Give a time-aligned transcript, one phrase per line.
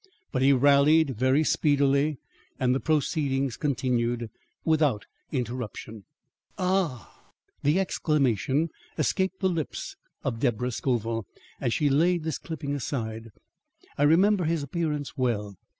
[0.31, 2.17] But he rallied very speedily,
[2.59, 4.31] and the proceedings continued
[4.65, 6.05] without interruption."
[6.57, 7.29] "Ah!"
[7.61, 11.27] The exclamation escaped the lips of Deborah Scoville
[11.59, 13.29] as she laid this clipping aside.
[13.95, 15.55] "I remember his appearance well.